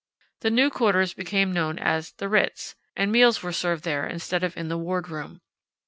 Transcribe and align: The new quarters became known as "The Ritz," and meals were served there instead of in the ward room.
The 0.39 0.49
new 0.49 0.71
quarters 0.71 1.13
became 1.13 1.53
known 1.53 1.77
as 1.77 2.13
"The 2.13 2.27
Ritz," 2.27 2.73
and 2.95 3.11
meals 3.11 3.43
were 3.43 3.53
served 3.53 3.83
there 3.83 4.07
instead 4.07 4.43
of 4.43 4.57
in 4.57 4.67
the 4.67 4.75
ward 4.75 5.09
room. 5.09 5.41